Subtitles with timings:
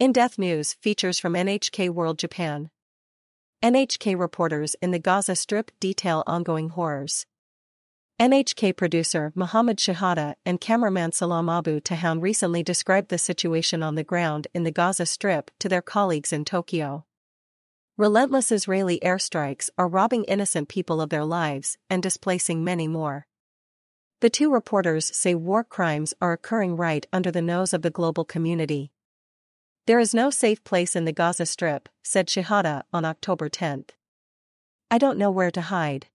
[0.00, 2.70] In Depth News features from NHK World Japan.
[3.62, 7.26] NHK reporters in the Gaza Strip detail ongoing horrors.
[8.18, 14.02] NHK producer Mohammed Shehada and cameraman Salam Abu Tahoun recently described the situation on the
[14.02, 17.04] ground in the Gaza Strip to their colleagues in Tokyo.
[17.98, 23.26] Relentless Israeli airstrikes are robbing innocent people of their lives and displacing many more.
[24.22, 28.24] The two reporters say war crimes are occurring right under the nose of the global
[28.24, 28.92] community.
[29.90, 33.86] There is no safe place in the Gaza Strip, said Shehada on October 10.
[34.88, 36.06] I don't know where to hide.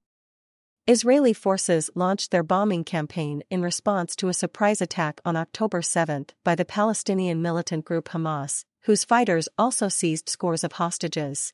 [0.88, 6.28] Israeli forces launched their bombing campaign in response to a surprise attack on October 7
[6.46, 11.52] by the Palestinian militant group Hamas, whose fighters also seized scores of hostages.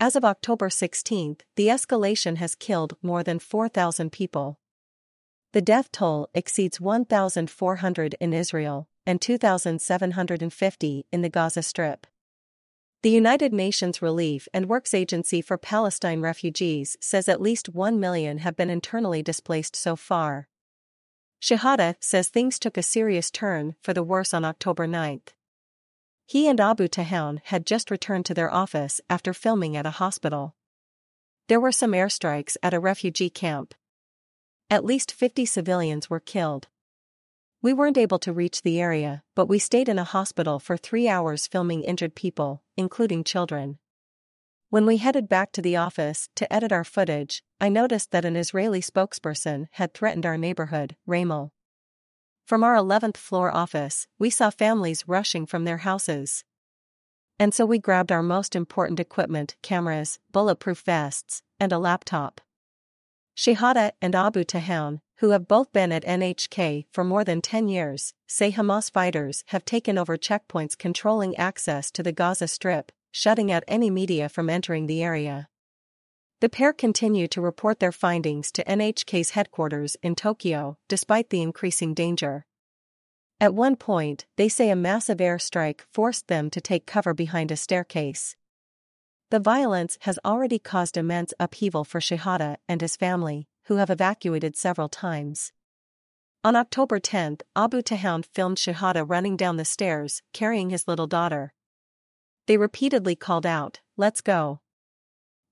[0.00, 4.58] As of October 16, the escalation has killed more than 4,000 people.
[5.52, 12.06] The death toll exceeds 1,400 in Israel, and 2,750 in the Gaza Strip.
[13.02, 18.38] The United Nations Relief and Works Agency for Palestine Refugees says at least 1 million
[18.38, 20.46] have been internally displaced so far.
[21.40, 25.22] Shehada says things took a serious turn for the worse on October 9.
[26.26, 30.54] He and Abu Tahoun had just returned to their office after filming at a hospital.
[31.48, 33.72] There were some airstrikes at a refugee camp.
[34.68, 36.68] At least 50 civilians were killed.
[37.60, 41.08] We weren't able to reach the area, but we stayed in a hospital for three
[41.08, 43.78] hours filming injured people, including children.
[44.70, 48.36] When we headed back to the office to edit our footage, I noticed that an
[48.36, 51.50] Israeli spokesperson had threatened our neighborhood, Rimal.
[52.46, 56.44] From our 11th floor office, we saw families rushing from their houses.
[57.40, 62.40] And so we grabbed our most important equipment cameras, bulletproof vests, and a laptop.
[63.36, 68.14] Shehada and Abu Tahoun, who have both been at NHK for more than 10 years,
[68.26, 73.64] say Hamas fighters have taken over checkpoints controlling access to the Gaza Strip, shutting out
[73.66, 75.48] any media from entering the area.
[76.40, 81.94] The pair continue to report their findings to NHK's headquarters in Tokyo, despite the increasing
[81.94, 82.46] danger.
[83.40, 87.56] At one point, they say a massive airstrike forced them to take cover behind a
[87.56, 88.36] staircase.
[89.30, 94.56] The violence has already caused immense upheaval for Shehada and his family, who have evacuated
[94.56, 95.52] several times.
[96.42, 101.52] On October 10, Abu Tahoun filmed Shehada running down the stairs, carrying his little daughter.
[102.46, 104.60] They repeatedly called out, Let's go.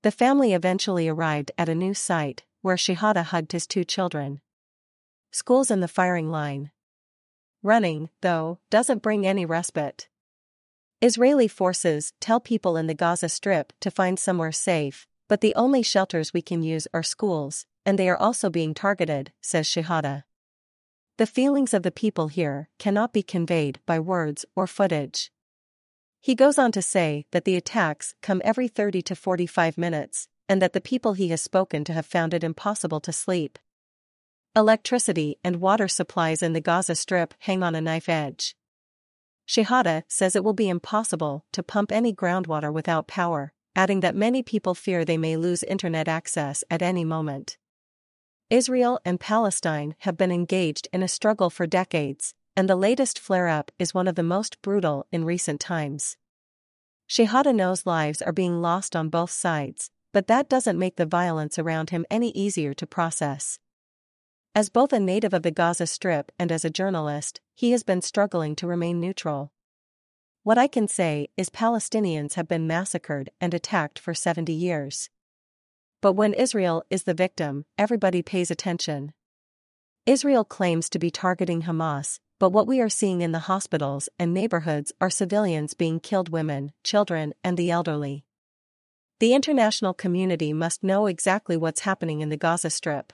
[0.01, 4.41] The family eventually arrived at a new site, where Shehada hugged his two children.
[5.31, 6.71] School's in the firing line.
[7.61, 10.07] Running, though, doesn't bring any respite.
[11.01, 15.83] Israeli forces tell people in the Gaza Strip to find somewhere safe, but the only
[15.83, 20.23] shelters we can use are schools, and they are also being targeted, says Shehada.
[21.17, 25.31] The feelings of the people here cannot be conveyed by words or footage.
[26.19, 30.61] He goes on to say that the attacks come every 30 to 45 minutes, and
[30.61, 33.57] that the people he has spoken to have found it impossible to sleep.
[34.53, 38.53] Electricity and water supplies in the Gaza Strip hang on a knife edge.
[39.47, 44.43] Shehada says it will be impossible to pump any groundwater without power, adding that many
[44.43, 47.57] people fear they may lose internet access at any moment.
[48.49, 53.49] Israel and Palestine have been engaged in a struggle for decades, and the latest flare
[53.49, 56.15] up is one of the most brutal in recent times.
[57.09, 61.59] Shehada knows lives are being lost on both sides, but that doesn't make the violence
[61.59, 63.59] around him any easier to process.
[64.55, 68.01] As both a native of the Gaza Strip and as a journalist, he has been
[68.01, 69.51] struggling to remain neutral.
[70.43, 75.09] What I can say is Palestinians have been massacred and attacked for 70 years.
[76.01, 79.13] But when Israel is the victim, everybody pays attention.
[80.05, 84.33] Israel claims to be targeting Hamas, but what we are seeing in the hospitals and
[84.33, 88.23] neighborhoods are civilians being killed women, children, and the elderly.
[89.19, 93.11] The international community must know exactly what's happening in the Gaza Strip.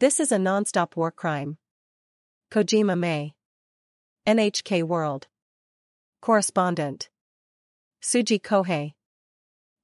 [0.00, 1.58] This is a non-stop war crime.
[2.50, 3.34] Kojima May.
[4.26, 5.28] NHK World.
[6.20, 7.08] Correspondent.
[8.02, 8.94] Suji Kohei.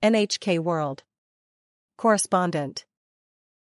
[0.03, 1.05] NHK World.
[2.03, 2.85] Correspondent